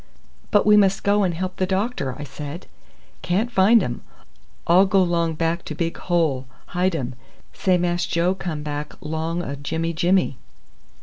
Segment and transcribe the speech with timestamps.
[0.49, 2.65] "But we must go and help the doctor," I said.
[3.21, 4.01] "Can't find um.
[4.65, 6.47] All go long back to big hole.
[6.73, 7.13] Hidum.
[7.53, 10.39] Say Mass Joe come back long o' Jimmy Jimmy."